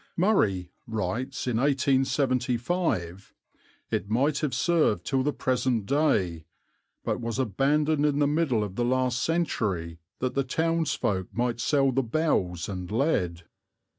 [0.17, 3.35] "Murray" writes in 1875:
[3.91, 6.45] "It might have served till the present day,
[7.03, 11.91] but was abandoned in the middle of the last century that the townsfolk might sell
[11.91, 13.43] the bells and lead."